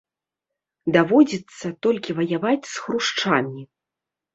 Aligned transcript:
Даводзіцца 0.95 1.67
толькі 1.89 2.19
ваяваць 2.23 2.67
з 2.75 2.75
хрушчамі. 2.83 3.61